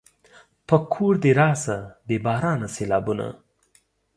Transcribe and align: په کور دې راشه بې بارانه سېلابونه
په 0.67 0.75
کور 0.93 1.13
دې 1.23 1.31
راشه 1.39 1.77
بې 2.07 2.17
بارانه 2.25 2.67
سېلابونه 2.75 3.27